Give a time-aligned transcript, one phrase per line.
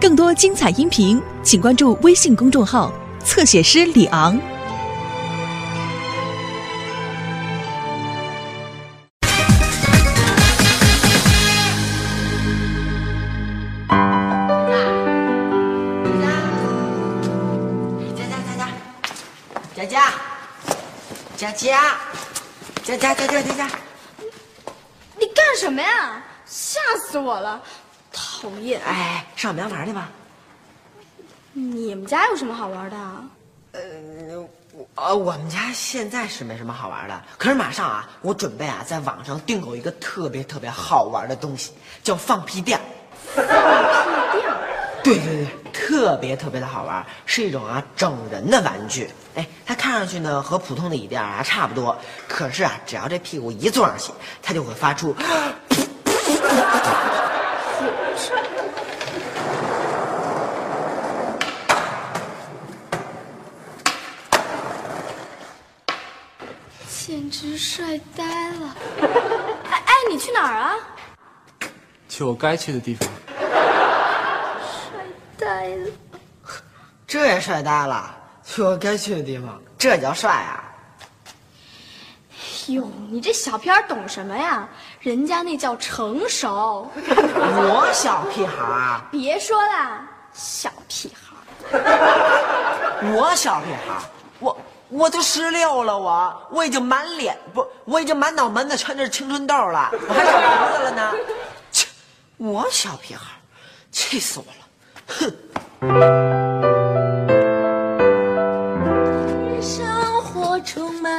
[0.00, 2.92] 更多精彩音频，请关注微信公众号
[3.24, 4.38] “侧写师李昂”。
[19.74, 20.12] 佳佳，
[21.36, 21.96] 佳佳，佳佳，
[22.84, 23.68] 佳佳，佳佳，佳佳，
[25.18, 26.22] 你干什么呀？
[26.46, 27.62] 吓死我了！
[28.40, 28.80] 讨厌！
[28.82, 30.08] 哎，上我们家玩去吧。
[31.52, 33.24] 你们家有什么好玩的啊？
[33.72, 33.80] 呃，
[34.72, 41.72] 我呃，我们家现在是没什么好玩的，可是马上啊，我准备啊，在网上订购一个特别特别好玩的东西，
[42.04, 42.80] 叫放屁垫。
[43.34, 44.54] 放屁垫？
[45.02, 49.10] 对对对，特别特别的好玩，是一种啊整人的玩具。
[49.34, 51.96] 哎，它看上去呢和普通的椅垫啊差不多，
[52.28, 55.12] 可是啊，只要这屁股一坐上去，它就会发出。
[67.40, 68.74] 直帅呆了！
[69.70, 70.74] 哎哎，你去哪儿啊？
[72.08, 73.08] 去我该去的地方。
[73.38, 74.98] 帅
[75.38, 75.90] 呆了！
[77.06, 78.12] 这也帅呆了，
[78.44, 80.64] 去我该去的地方，这叫帅啊！
[82.66, 84.68] 哟，你这小屁孩懂什么呀？
[84.98, 86.90] 人家那叫成熟。
[86.98, 90.00] 我小屁孩儿， 别说了，
[90.32, 91.36] 小屁孩。
[93.14, 94.02] 我小屁孩儿，
[94.40, 94.58] 我
[94.90, 101.12] 我都十六了，我我已经满脸不，我已经满脑门子全是青春痘了，我还长胡子了呢。
[101.70, 101.86] 切，
[102.38, 103.26] 我小屁孩，
[103.92, 104.64] 气死我了！
[105.08, 105.30] 哼。
[109.60, 111.12] 生活充满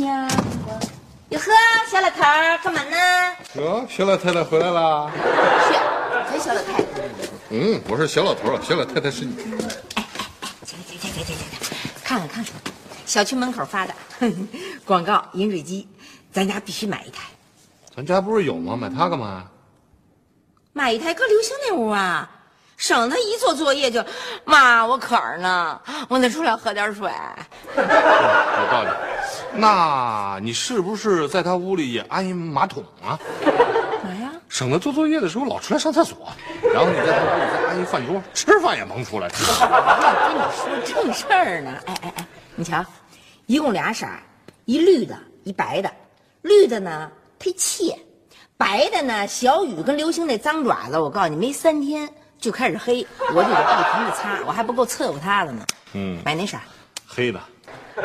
[0.00, 0.26] 阳
[0.64, 0.80] 光。
[1.28, 1.46] 哟呵，
[1.90, 2.96] 小老头儿干嘛呢？
[3.56, 5.10] 哟，小老太太回来啦！
[5.66, 5.74] 是，
[6.30, 6.84] 才小老太太。
[7.50, 9.36] 嗯，我是小老头儿，小老太太是你。
[9.36, 9.58] 起来，
[10.64, 11.38] 起来，起来，起来，起来，
[12.02, 12.72] 看看看看，
[13.12, 13.92] 小区门口发的
[14.86, 15.86] 广告饮水机，
[16.32, 17.24] 咱家必须买一台。
[17.94, 18.74] 咱家不是有吗？
[18.74, 19.44] 买它干嘛呀？
[20.72, 22.26] 买一台搁刘星那屋啊，
[22.78, 24.02] 省得一做作业就，
[24.46, 25.78] 妈，我渴儿呢，
[26.08, 27.12] 我得出来喝点水。
[27.76, 28.88] 有道理。
[29.52, 33.20] 那你是不是在他屋里也安一马桶啊？
[34.02, 34.32] 嘛呀？
[34.48, 36.16] 省得做作业的时候老出来上厕所。
[36.72, 39.28] 然后你在他屋里再安一饭桌，吃饭也甭出来。
[39.28, 40.40] 我跟你
[40.94, 41.70] 说正事儿呢。
[41.84, 42.82] 哎哎哎，你瞧，
[43.46, 44.20] 一共俩色儿，
[44.64, 45.90] 一绿的，一白的。
[46.42, 47.96] 绿的呢忒怯，
[48.56, 52.08] 白的呢小雨跟流星那脏爪子，我告诉你，没三天
[52.38, 55.66] 就开始黑，我就得不停的擦，我还不够伺候他的呢。
[55.94, 56.62] 嗯，买哪色儿？
[57.06, 57.40] 黑的。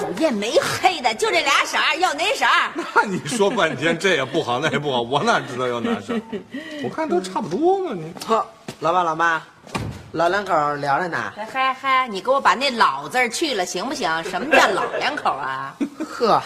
[0.00, 2.72] 讨厌，没黑的，就这俩色儿，要哪色儿？
[2.96, 6.18] 那你说半天，这也不好，那也不好，我哪知道要哪色？
[6.82, 7.92] 我看都差不多嘛。
[7.94, 8.44] 你呵，
[8.80, 9.42] 老爸老妈，
[10.14, 11.32] 老两口聊着呢。
[11.34, 14.08] 嗨嗨嗨，你给我把那老字儿去了行不行？
[14.22, 15.74] 什么叫老两口啊？
[16.08, 16.40] 呵，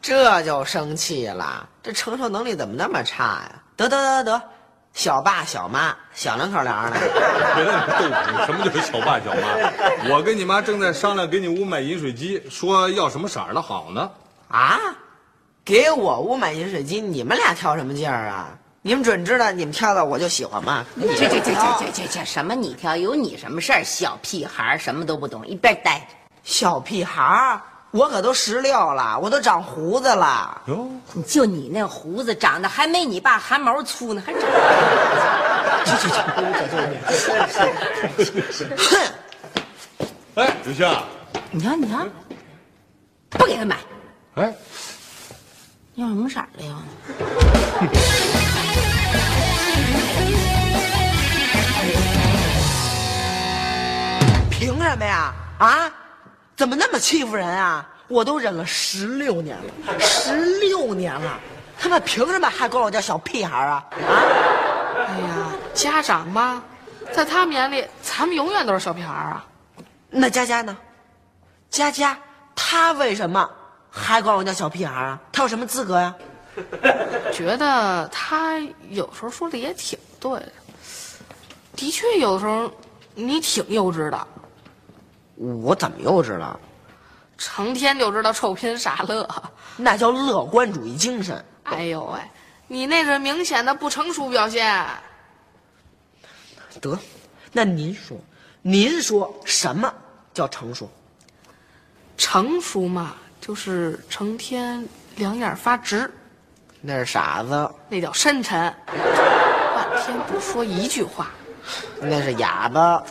[0.00, 3.52] 这就生气了，这承受能力怎么那么差呀？
[3.76, 4.42] 得得得得，
[4.92, 6.96] 小爸小妈，小两口聊着呢。
[7.56, 10.14] 别那么逗你，什么叫小爸小妈？
[10.14, 14.08] 我跟你妈正在商量给你屋买饮水机，说要什么色儿的好呢。
[14.46, 14.78] 啊，
[15.64, 18.50] 给我屋买饮水机，你们俩挑什么劲儿啊？
[18.80, 20.84] 你们准知道你们挑的我就喜欢吗？
[20.96, 22.54] 这这这这这这这什么？
[22.54, 23.82] 你挑有你什么事儿？
[23.84, 26.06] 小屁孩儿什么都不懂，一边待着。
[26.44, 30.62] 小屁孩儿，我可都十六了，我都长胡子了。
[30.66, 30.88] 哟，
[31.26, 34.42] 就你那胡子长得还没你爸汗毛粗呢，还长。
[38.76, 38.96] 哼，
[40.36, 40.88] 哎，刘星，
[41.50, 42.06] 你瞧，你瞧，
[43.30, 43.76] 不给他买，
[44.36, 44.54] 哎，
[45.96, 46.76] 要什么色儿的呀？
[54.50, 55.32] 凭什么呀？
[55.58, 55.90] 啊，
[56.56, 57.86] 怎么那么欺负人啊？
[58.08, 59.64] 我都忍了十六年了，
[60.00, 61.38] 十六年了，
[61.78, 63.84] 他们凭什么还管我叫小屁孩儿啊？
[64.08, 64.12] 啊，
[65.08, 66.62] 哎呀，家长嘛，
[67.12, 69.44] 在他们眼里，咱们永远都是小屁孩儿啊。
[70.10, 70.76] 那佳佳呢？
[71.70, 72.16] 佳佳，
[72.56, 73.48] 她为什么
[73.90, 75.18] 还管我叫小屁孩儿啊？
[75.30, 76.14] 她有什么资格呀？
[77.32, 78.58] 觉得他
[78.90, 80.52] 有时候说的也挺对的，
[81.76, 82.70] 的确有的时候
[83.14, 84.26] 你挺幼稚的，
[85.36, 86.58] 我怎么幼稚了？
[87.36, 89.28] 成天就知道臭贫傻乐。
[89.76, 91.44] 那叫乐观主义精神。
[91.62, 92.20] 哎呦喂，
[92.66, 94.84] 你那是明显的不成熟表现。
[96.80, 96.98] 得，
[97.52, 98.16] 那您说，
[98.60, 99.92] 您说什么
[100.34, 100.90] 叫成熟？
[102.16, 104.84] 成熟嘛，就是成天
[105.14, 106.12] 两眼发直，
[106.80, 107.70] 那是傻子。
[107.88, 108.72] 那叫深沉。
[108.86, 111.28] 半天不说一句话，
[112.00, 113.02] 那是哑巴。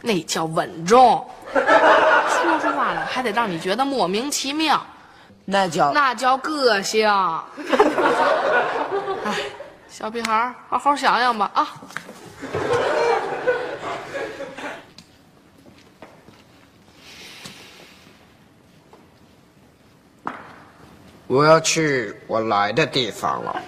[0.00, 1.26] 那叫稳重。
[1.52, 4.80] 说出话来还得让你觉得莫名其妙，
[5.44, 7.08] 那叫那叫个性。
[9.24, 9.34] 哎，
[9.88, 11.66] 小屁孩儿，好好想想吧啊！
[21.28, 23.62] 我要去我来的地方了。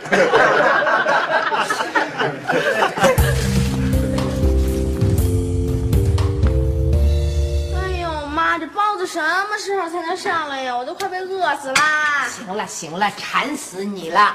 [7.77, 10.75] 哎呦妈，这包子什么时候才能上来呀？
[10.75, 12.27] 我都快被饿死啦！
[12.31, 14.35] 行了行了，馋死你了，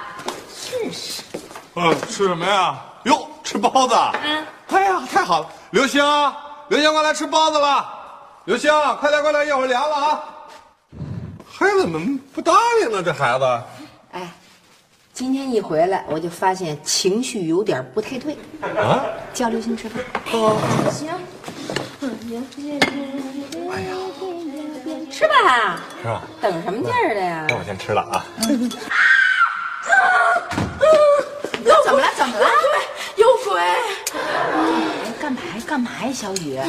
[0.71, 1.23] 真是。
[1.73, 2.79] 嗯，吃什么呀？
[3.05, 3.95] 哟，吃包子。
[4.23, 4.45] 嗯。
[4.67, 5.47] 哎呀，太好了！
[5.71, 6.03] 刘星，
[6.67, 7.89] 刘星，快来吃包子了。
[8.43, 10.23] 刘星，快点快点，一会儿凉了啊。
[11.65, 12.53] 孩子们不答
[12.83, 13.45] 应呢，这孩子。
[14.11, 14.31] 哎，
[15.13, 18.37] 今天一回来，我就发现情绪有点不太对。
[18.61, 19.03] 啊？
[19.33, 19.99] 叫刘星吃饭。
[20.91, 21.09] 行，
[23.71, 23.91] 哎呀，
[25.11, 25.81] 吃吧。
[26.03, 26.21] 是吧？
[26.39, 27.47] 等什么劲儿的呀？
[27.49, 28.23] 那我先吃了啊。
[31.83, 32.07] 怎么了？
[32.15, 32.45] 怎么了？
[33.15, 33.59] 有鬼！
[33.59, 35.63] 哎，干嘛呀？
[35.65, 36.59] 干嘛呀，小雨？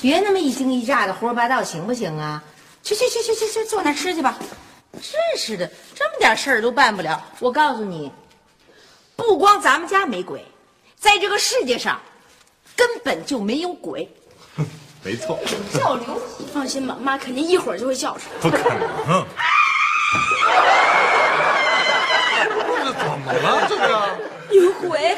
[0.00, 2.42] 别那么一惊一乍的，胡说八道行不行啊？
[2.94, 4.38] 去去去去去去，坐那吃去吧。
[4.92, 7.22] 真是的，这么点事儿都办不了。
[7.38, 8.10] 我告诉你，
[9.14, 10.42] 不光咱们家没鬼，
[10.96, 12.00] 在这个世界上
[12.74, 14.08] 根本就没有鬼。
[15.02, 15.38] 没错。
[15.72, 18.40] 叫刘你放心吧，妈肯定一会儿就会叫出来。
[18.40, 19.26] 不可能。
[22.84, 23.66] 这怎么了？
[23.68, 24.56] 这是？
[24.56, 25.14] 有鬼！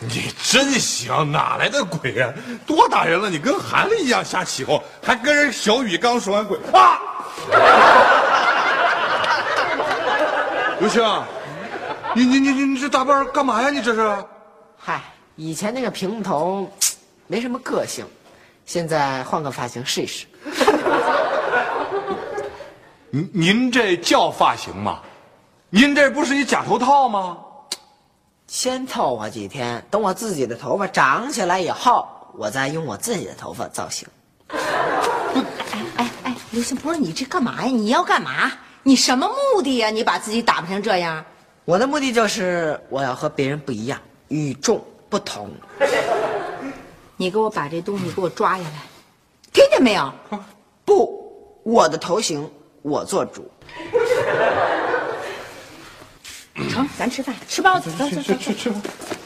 [0.00, 2.32] 你真行，哪来的鬼呀、
[2.66, 7.00] 多大人了，你跟孩子一样瞎起哄，还跟人小雨刚说完鬼啊！
[10.78, 11.02] 刘星，
[12.14, 13.70] 你你你你你这打扮干嘛呀？
[13.70, 14.24] 你这是？
[14.78, 15.00] 嗨，
[15.34, 16.70] 以前那个平木头
[17.26, 18.04] 没什么个性，
[18.66, 20.26] 现在换个发型试一试。
[23.10, 25.00] 您您这叫发型吗？
[25.70, 27.38] 您这不是一假头套吗？
[28.46, 32.06] 先凑合几天，等我自己的头发长起来以后，
[32.38, 34.06] 我再用我自己的头发造型。
[34.48, 37.70] 哎哎，刘星，不是你这干嘛呀？
[37.70, 38.52] 你要干嘛？
[38.84, 39.90] 你什么目的呀？
[39.90, 41.24] 你把自己打扮成这样？
[41.64, 45.50] 我的目的就是我要和别人不一样，与众不同。
[47.18, 48.82] 你给我把这东西给我抓下来，
[49.52, 50.12] 听见没有？
[50.84, 52.48] 不，我的头型
[52.82, 53.50] 我做主。
[56.76, 58.78] 成，咱吃饭，吃包子，走走走，去吃吧。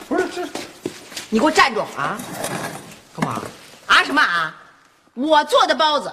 [0.09, 0.47] 不是这，
[1.29, 1.81] 你给我站住！
[1.97, 2.17] 啊？
[3.17, 3.43] 干嘛？
[3.87, 4.55] 啊什么啊？
[5.15, 6.13] 我做的包子，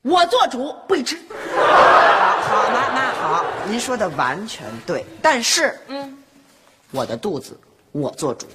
[0.00, 1.18] 我做主，不许吃。
[1.54, 5.04] 好，妈妈好，您说的完全对。
[5.20, 6.16] 但是，嗯，
[6.90, 7.60] 我的肚子
[7.92, 8.46] 我做主。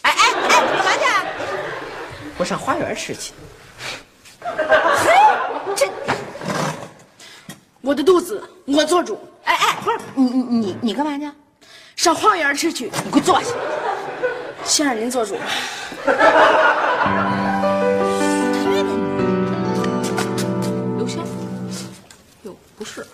[0.00, 1.26] 哎哎哎，干嘛去啊？
[2.38, 3.34] 我上花园吃去。
[4.40, 4.56] 嘿
[5.76, 5.90] 这，
[7.82, 9.20] 我的肚子我做主，
[10.14, 11.30] 你你你你干嘛去？
[11.96, 12.90] 上花园吃去。
[13.04, 13.50] 你给我坐下。
[14.64, 15.36] 先让您做主。
[20.96, 21.24] 刘星，
[22.42, 23.06] 哟，不是，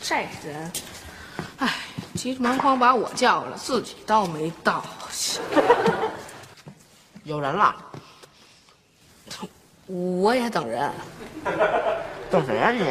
[0.00, 0.14] 这
[0.44, 0.72] 人，
[1.58, 1.74] 哎，
[2.14, 5.42] 急着忙慌把我叫来，自己倒没道行。
[7.24, 7.74] 有人了，
[9.86, 10.90] 我也等人，
[12.30, 12.84] 等谁呀、你？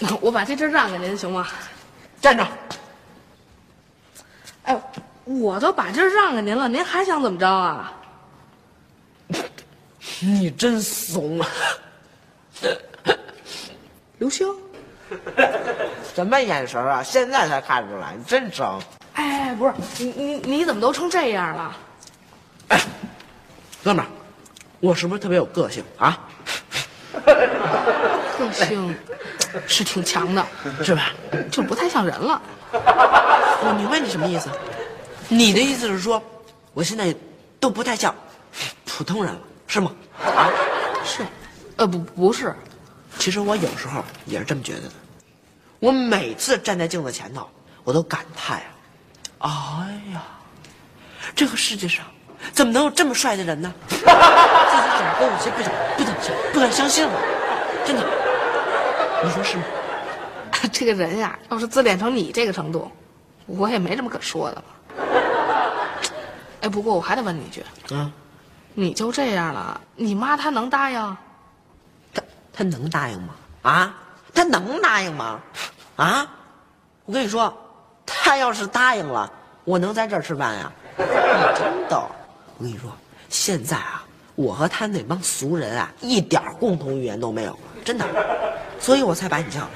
[0.20, 1.48] 我把这阵让给您行吗？
[2.20, 2.46] 站着。
[4.64, 4.80] 哎，
[5.24, 7.92] 我都把这儿让给您了，您还想怎么着啊？
[10.20, 11.48] 你真怂啊！
[14.18, 14.48] 刘星，
[16.14, 17.02] 什么眼神啊？
[17.02, 18.80] 现在才看出来，你真生。
[19.14, 21.76] 哎，不是你你你怎么都成这样了？
[23.84, 24.08] 哥们儿，
[24.80, 26.18] 我是不是特别有个性啊？
[28.38, 28.94] 个性
[29.66, 30.46] 是挺强的，
[30.84, 31.12] 是吧？
[31.50, 32.40] 就不太像人了。
[32.72, 34.50] 我明白你什么意思。
[35.28, 36.22] 你的意思是说，
[36.72, 37.14] 我现在
[37.58, 38.14] 都不太像
[38.84, 39.90] 普通人了，是吗？
[40.24, 40.50] 啊？
[41.04, 41.24] 是，
[41.76, 42.54] 呃，不不是，
[43.18, 44.92] 其实我有时候也是这么觉得的。
[45.78, 47.48] 我每次站在镜子前头，
[47.84, 48.62] 我都感叹
[49.38, 50.22] 啊，哎呀，
[51.34, 52.04] 这个世界上
[52.52, 53.72] 怎么能有这么帅的人呢？
[53.88, 57.20] 自己怎么都有些不想、不敢相、不敢相信了，
[57.84, 58.25] 真的。
[59.26, 59.64] 你说是吗？
[60.72, 62.88] 这个人呀，要是自恋成你这个程度，
[63.46, 64.64] 我也没什么可说的了。
[66.62, 67.64] 哎，不过我还得问你一句，
[67.94, 68.10] 啊，
[68.74, 71.16] 你就这样了，你妈她能答应？
[72.14, 73.34] 他他能答应吗？
[73.62, 73.94] 啊，
[74.32, 75.40] 她能答应吗？
[75.96, 76.26] 啊，
[77.04, 77.52] 我跟你说，
[78.06, 79.30] 他要是答应了，
[79.64, 80.72] 我能在这儿吃饭呀？
[80.96, 82.08] 真逗，
[82.58, 82.90] 我跟你说，
[83.28, 84.04] 现在啊，
[84.34, 88.06] 我和他那帮俗人啊，一点共同语言都没有了，真的，
[88.78, 89.68] 所以我才把你叫来。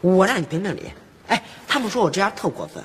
[0.00, 0.92] 我让你评评理。
[1.28, 2.82] 哎，他们说我这样特过分，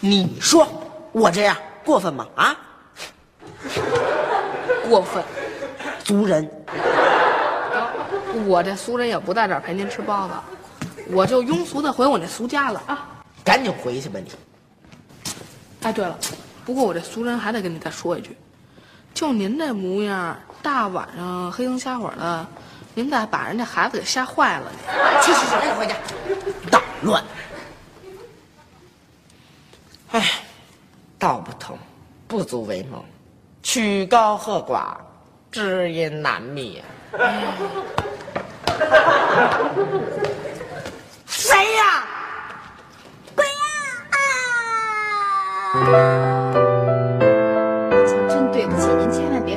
[0.00, 0.66] 你说
[1.12, 2.26] 我这样过分吗？
[2.34, 2.56] 啊，
[4.88, 5.22] 过分。
[6.04, 6.48] 俗人，
[8.46, 10.34] 我这俗人也不在这儿陪您吃包子，
[11.10, 13.08] 我就庸俗的回我那俗家了啊！
[13.42, 14.30] 赶紧回去吧你。
[15.82, 16.16] 哎，对了，
[16.64, 18.36] 不过我这俗人还得跟你再说一句，
[19.14, 22.46] 就您这模样，大晚上黑灯瞎火的，
[22.96, 24.78] 您咋把人家孩子给吓坏了呢，
[25.22, 25.94] 去去去，赶紧回家，
[26.70, 27.22] 捣乱。
[30.12, 30.40] 哎，
[31.18, 31.78] 道不同，
[32.26, 33.04] 不足为谋，
[33.62, 34.96] 曲高和寡，
[35.52, 36.82] 知音难觅。
[41.26, 42.02] 谁呀？
[43.34, 43.52] 鬼呀！
[45.74, 46.35] 啊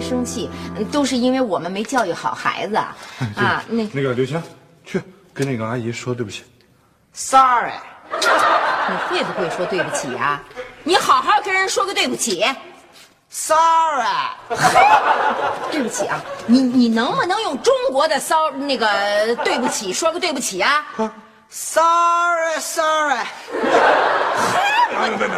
[0.10, 2.96] 生气，嗯都是因为我们没教育好孩子啊。
[3.70, 4.42] 那那个刘星，
[4.84, 5.00] 去
[5.34, 6.44] 跟那个阿姨说对不起。
[7.14, 7.74] Sorry，
[8.12, 8.18] 你
[9.18, 10.42] 会不会说对不起啊？
[10.84, 12.44] 你好好跟人说个对不起。
[13.32, 14.08] Sorry，
[15.72, 20.84] 对不起啊，你你能不能用中国的骚那个对不起说个对不起啊
[21.50, 23.20] ？Sorry，Sorry，
[24.98, 25.38] 哎，别别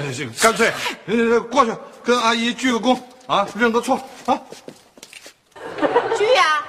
[0.00, 0.72] 别，行，干脆
[1.06, 1.72] 呃过去
[2.04, 4.38] 跟阿姨鞠个躬啊，认个错啊。
[6.16, 6.62] 鞠呀、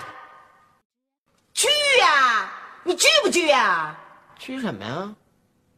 [1.54, 1.68] 鞠
[2.00, 2.50] 呀、
[2.84, 3.96] 你鞠不鞠呀、
[4.40, 5.14] 鞠什么呀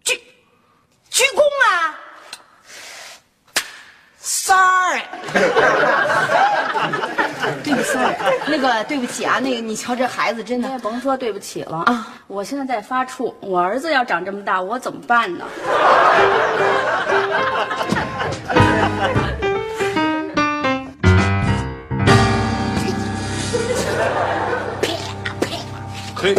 [0.04, 0.16] 鞠，
[1.10, 1.94] 鞠躬啊
[4.20, 5.02] ！？Sorry，
[7.64, 8.16] 对不起，sorry，
[8.48, 12.08] 那个对不起啊，那个你瞧这孩子真你也的，甭说对不起了啊啊！
[12.28, 15.46] 我现在在发怵，我儿子要长这么大，我怎么办呢？
[26.20, 26.36] 嘿，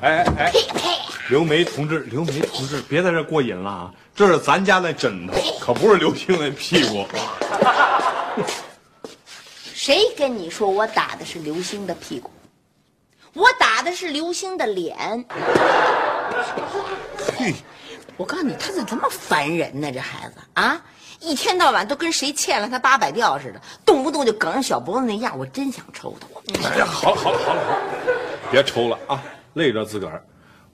[0.00, 0.52] 哎哎哎，
[1.28, 3.90] 刘梅同志，刘梅同志，别在这过瘾了啊！
[4.16, 7.06] 这是咱家那枕头，可不是刘星那屁股。
[9.74, 12.30] 谁跟你说我打的是刘星的屁股？
[13.34, 14.96] 我打的是刘星的脸。
[17.36, 17.54] 嘿，
[18.16, 19.92] 我告诉你，他怎么这么烦人呢？
[19.92, 20.80] 这孩子啊，
[21.20, 26.26] 一天到晚都跟谁欠了他八百吊似的，动不动就梗着小脖子那样，我真想抽他。
[26.32, 27.82] 我哎呀，好了好了好了好了，
[28.52, 30.22] 别抽了啊，累着自个儿。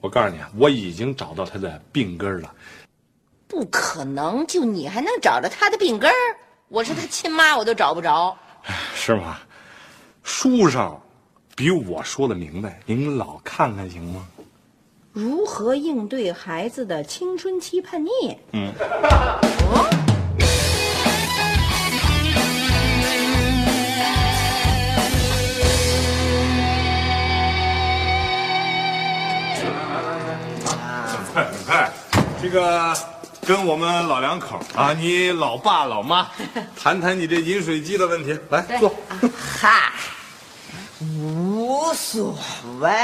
[0.01, 2.53] 我告诉你啊，我已经找到他的病根儿了。
[3.47, 6.15] 不可能，就你还能找着他的病根儿？
[6.67, 8.37] 我是他亲妈，我都找不着。
[8.93, 9.39] 是吗？
[10.23, 11.01] 书上
[11.55, 14.27] 比我说的明白，您老看看行吗？
[15.13, 18.37] 如何应对孩子的青春期叛逆？
[18.51, 18.71] 嗯。
[18.77, 20.18] 哎，
[32.51, 32.97] 这个
[33.45, 36.27] 跟我们老两口啊，你老爸老妈
[36.75, 38.91] 谈谈你这饮水机的问题，来坐。
[39.37, 39.91] 嗨，
[40.99, 42.35] 无所
[42.79, 42.89] 谓。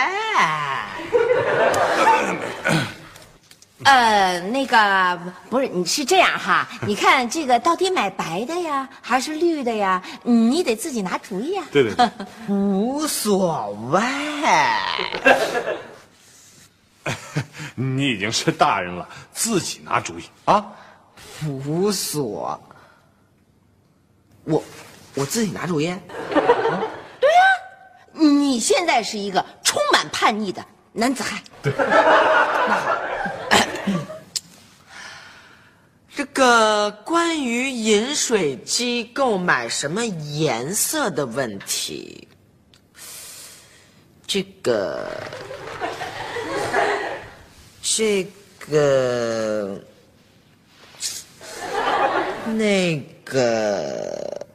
[3.84, 6.68] 呃，那个不是，你是这样哈？
[6.88, 10.02] 你看这个到底买白的呀，还是绿的呀？
[10.24, 11.64] 嗯你得自己拿主意啊。
[11.72, 12.10] 对对对，
[12.48, 14.02] 无所谓。
[17.76, 20.66] 你已经是大人了，自己拿主意啊。
[21.46, 22.60] 无所。
[24.46, 24.64] 我
[25.14, 25.86] 我自己拿主意。
[26.30, 27.42] 对呀
[28.14, 31.42] 你现在是一个充满叛逆的男子汉。
[31.62, 31.86] 对，那
[32.80, 32.96] 好
[36.16, 42.26] 这个关于饮水机购买什么颜色的问题，
[44.26, 45.10] 这个，
[47.98, 48.28] 这
[48.60, 49.80] 个，
[52.48, 54.46] 那个，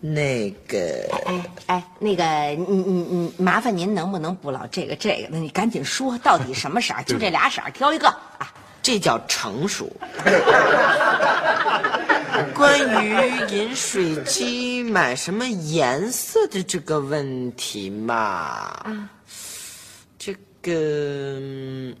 [0.00, 2.24] 那个，哎哎，那个，
[2.56, 5.38] 你你你，麻烦您能不能不老这个这个那？
[5.38, 7.02] 你赶紧说，到底什么色儿？
[7.06, 8.52] 就这俩色儿，挑一个啊！
[8.82, 9.88] 这叫成熟。
[12.56, 13.14] 关于
[13.54, 18.90] 饮水机买什么颜色的这个问题嘛，这
[20.62, 21.94] 个嗯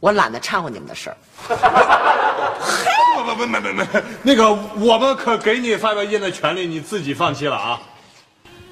[0.00, 1.16] 我懒得掺和你们的事儿。
[3.16, 3.86] 不不不没没没，
[4.22, 7.80] 那个我们可给你发表意见的权利，你自己放弃了啊。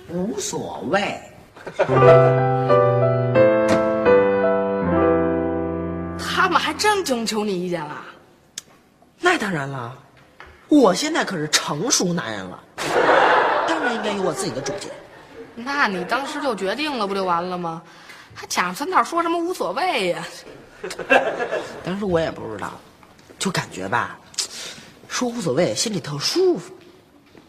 [0.08, 1.20] 无所谓。
[6.18, 8.02] 他们还真征求你意见了。
[9.20, 9.96] 那当然了，
[10.68, 12.58] 我现在可是成熟男人了，
[13.68, 14.90] 当然应该有我自己的主见。
[15.54, 17.80] 那你当时就决定了，不就完了吗？
[18.34, 20.24] 还假着三道说什么无所谓呀、
[21.84, 22.72] 当时我也不知道，
[23.38, 24.18] 就感觉吧，
[25.08, 26.72] 说无所谓，心里特舒服。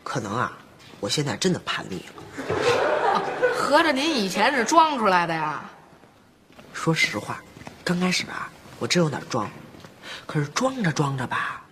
[0.04, 0.52] 可能啊，
[1.00, 3.22] 我现在真的叛逆了。
[3.56, 5.64] 合着您以前是装出来的呀？
[6.74, 7.42] 说实话，
[7.84, 8.50] 刚开始啊，
[8.80, 9.50] 我真有点装，
[10.26, 11.64] 可是装着装着吧，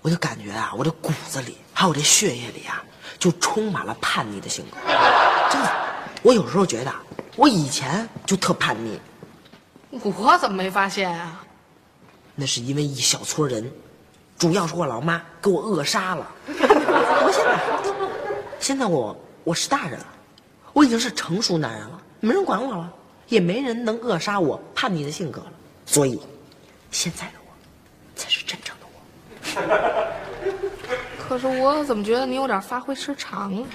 [0.00, 2.82] 我就感觉啊，我这骨子里还有这血液里啊，
[3.18, 4.76] 就充满了叛逆的性格。
[5.50, 5.72] 真的，
[6.22, 6.94] 我有时候觉得
[7.36, 8.98] 我以前就特叛逆，
[9.90, 11.44] 我怎么没发现啊？
[12.36, 13.68] 那是因为一小撮人，
[14.38, 16.26] 主要是我老妈给我扼杀了。
[16.46, 17.58] 我现在，
[18.60, 20.06] 现在我我是大人了，
[20.72, 22.92] 我已经是成熟男人了，没人管我了，
[23.26, 25.52] 也没人能扼杀我叛逆的性格了。
[25.86, 26.20] 所以，
[26.92, 27.50] 现在的我，
[28.14, 28.98] 才是真正的我。
[31.28, 33.66] 可是我怎么觉得你有点发挥失常了？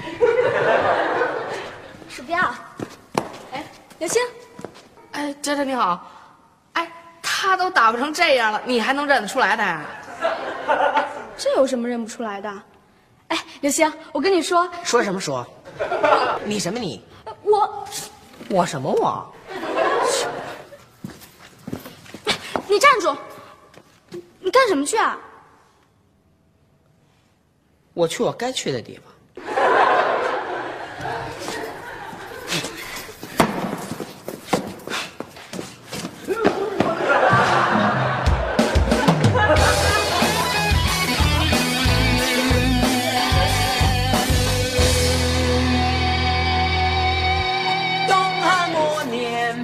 [2.10, 2.39] 鼠标，
[4.00, 4.22] 哎，刘星，
[5.12, 6.10] 哎，姐姐你好，
[6.74, 6.89] 哎，
[7.22, 9.86] 他都打扮成这样了，你还能认得出来他呀？
[11.38, 12.50] 这有什么认不出来的？
[13.27, 15.46] 哎，刘星，我跟你说，说什么说？
[16.46, 17.03] 你什么你？
[17.44, 17.86] 我，
[18.50, 19.34] 我什么我？
[22.68, 23.15] 你站住！
[24.12, 25.18] 你你干什么去啊？
[27.94, 29.09] 我去我该去的地方。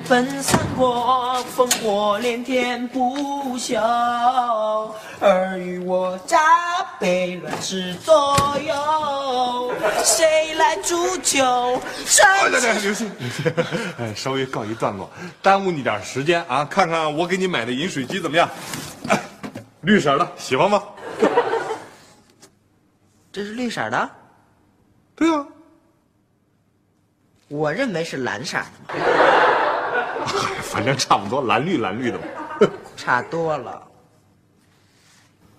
[0.05, 3.75] 分三国，烽火连天不休。
[5.19, 6.37] 尔虞我诈，
[6.99, 9.73] 被乱世左右。
[10.03, 11.43] 谁来煮酒？
[12.23, 13.53] 哎，对对，刘星，刘星，
[13.97, 15.09] 哎，稍微告一段落，
[15.41, 16.63] 耽误你点时间啊！
[16.63, 18.47] 看看我给你买的饮水机怎么样？
[19.09, 19.19] 哎，
[19.81, 20.83] 绿色的，喜欢吗？
[23.31, 24.09] 这是绿色的，
[25.15, 25.45] 对啊，
[27.47, 29.54] 我认为是蓝色的嘛，
[30.25, 32.23] 嗨， 反正差不多，蓝绿蓝绿的嘛。
[32.97, 33.81] 差多了。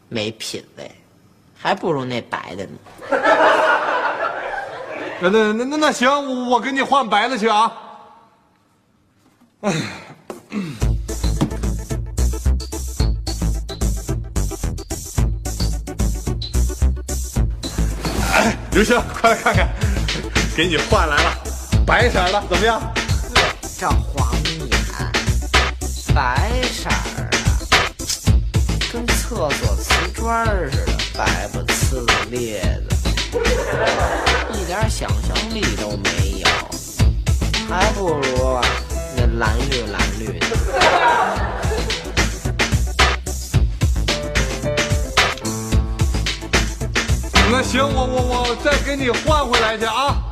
[0.09, 0.91] 没品位，
[1.57, 2.73] 还不如那白的呢。
[5.19, 7.73] 那那那那那行，我我给你换白的去啊。
[9.63, 9.73] 哎，
[18.73, 19.69] 刘星，快来看看，
[20.55, 21.33] 给你换来了，
[21.87, 22.81] 白色的，怎么样？
[23.79, 24.26] 这黄眼，
[26.17, 27.37] 白色儿的，
[28.91, 32.97] 跟厕所瓷砖似的，白不呲咧的，
[34.55, 36.49] 一点想象力都没有，
[37.69, 38.59] 还不如
[39.15, 40.47] 那蓝绿蓝绿的。
[47.51, 50.26] 那行，我我我再给你换回来去啊。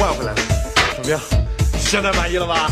[0.00, 0.38] 换回来了，
[0.96, 1.20] 怎么样？
[1.78, 2.70] 现在满意了吧？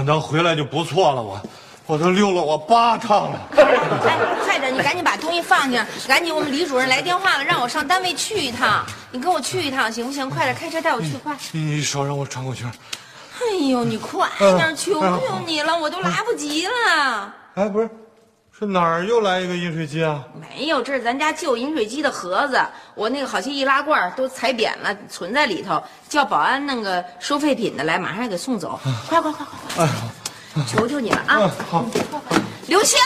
[0.00, 1.38] 我能回来就不错了，我
[1.84, 3.38] 我都溜了我八趟了。
[3.58, 3.76] 哎，
[4.42, 10.30] 快点，你赶紧把东西放下，赶紧，我们李主任来电话了，让我上单位去一趟，你跟我去一趟行不行？
[10.30, 11.36] 快点，开车带我去，快！
[11.52, 12.72] 你你手让我喘口气儿。
[13.40, 17.34] 哎呦，你快点，求求你了，我都来不及了。
[17.56, 17.90] 哎，不是，
[18.60, 20.22] 是哪儿又来一个饮水机啊？
[20.38, 22.60] 没有，这是咱家旧饮水机的盒子，
[22.94, 28.78] 我那个好些易拉罐都踩扁了，存在里头，叫保安弄个收废品的来，马上给送走。
[29.08, 30.64] 快快快快快！
[30.68, 31.38] 求求你了啊！
[31.40, 31.86] 嗯，好。
[32.66, 32.98] 刘星，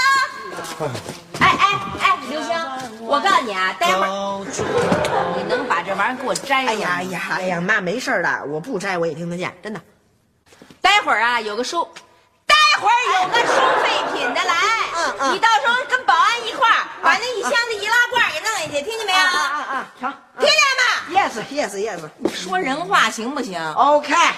[1.38, 2.52] 哎哎哎，刘星，
[3.00, 4.44] 我告诉你啊，待会儿
[5.36, 6.78] 你能把这玩意儿给我摘了吗？
[6.78, 9.80] 哎呀哎呀哎呀，那没事儿的，我不摘我也听得见，真的。
[10.80, 11.88] 待会儿啊，有个收，
[12.74, 14.52] 待会儿有个收废品的来，
[14.96, 19.18] 嗯嗯你到时候跟保安一块儿把那一箱子易拉罐给弄下去，听见没有？
[19.18, 19.86] 啊啊啊！
[20.00, 20.82] 成，听见吗
[21.12, 22.00] ？，yes yes yes，
[22.34, 24.34] 说人话行不行？OK 啊，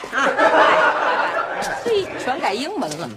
[1.82, 3.08] 嘿，全改英文了。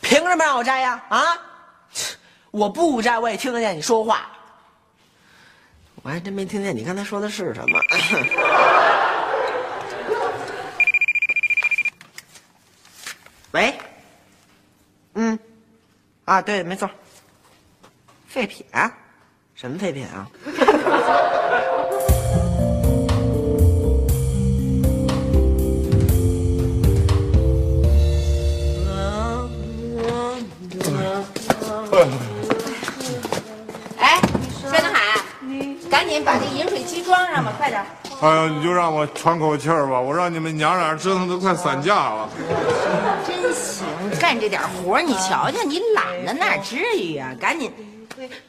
[0.00, 1.02] 凭什么让我摘呀？
[1.08, 1.36] 啊，
[2.52, 4.30] 我不摘，我也听得见你说话。
[6.02, 7.80] 我还真没听见你刚才说的是什么。
[13.52, 13.76] 喂，
[15.14, 15.36] 嗯，
[16.24, 16.88] 啊，对，没错，
[18.28, 18.64] 废品，
[19.56, 20.28] 什么废品啊？
[33.98, 34.20] 哎，
[34.60, 35.24] 薛德海，
[35.90, 37.84] 赶紧把这饮水机装上吧，快点。
[38.22, 42.28] 哎呀，你就让我喘口气儿吧，我让你们娘俩折腾的快散架了。
[43.26, 43.86] 真行，
[44.20, 47.34] 干这点活儿你瞧瞧，你懒的哪至于啊？
[47.40, 47.72] 赶紧。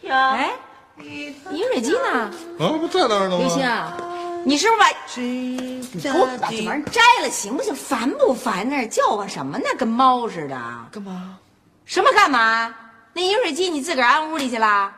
[0.10, 0.52] 哎，
[1.00, 2.32] 饮水机呢？
[2.60, 7.74] 啊，不在那儿呢吗刘星吗？，你是不是把你给我把这玩意儿摘了行不行？
[7.74, 8.68] 烦不烦？
[8.68, 9.64] 那叫唤什么呢？
[9.78, 10.60] 跟猫似的。
[10.92, 11.38] 干嘛？
[11.86, 12.76] 什么干嘛？
[13.14, 14.92] 那饮水机你自个儿安屋里去了？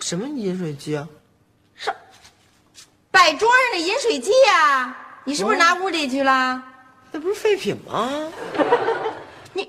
[0.00, 1.06] 什么饮水机啊？
[3.10, 6.62] 是，摆桌上的饮水机呀、你是不是拿屋里去了？
[7.10, 8.08] 那不是废品吗？
[9.52, 9.68] 你，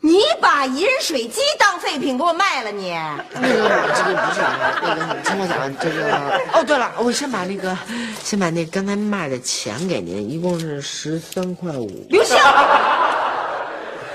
[0.00, 2.92] 你把饮水机当废品给我卖了你？
[3.34, 6.40] 那个，这个不是啊，那个，听我讲，这个。
[6.52, 7.76] 哦，对了，我先把那个，
[8.22, 12.06] 先把那刚才卖的钱给您，一共是十三块五。
[12.08, 12.36] 刘星，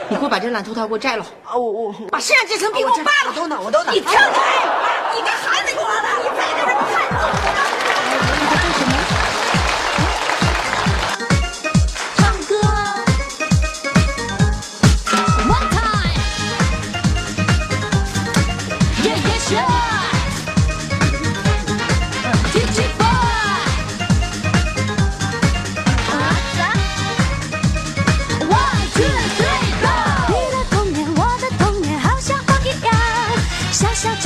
[0.07, 3.31] 你给我把这烂头套给我摘了，啊，我我把身上这层皮给我扒了。
[3.31, 3.91] 我都能，我都拿。
[3.91, 4.19] 你听开，
[5.13, 6.33] 你跟孩子给我了，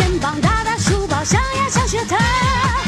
[0.08, 2.18] 肩膀，大大书包，上呀上学堂。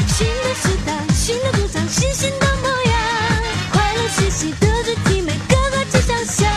[0.08, 2.96] 新的时代，新的主张，新新的模样，
[3.70, 6.50] 快乐学习德智体美，个个皆想象。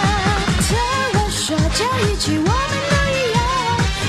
[0.61, 0.77] 听
[1.15, 3.43] 我说这一句，我们都一样，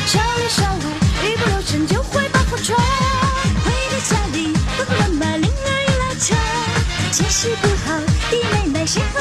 [0.07, 2.79] 少里少外，一不留神就会把破窗。
[3.65, 6.39] 回到家里，爸爸妈妈铃儿一拉长，
[7.11, 7.99] 解释不好，
[8.31, 9.21] 弟妹妹先后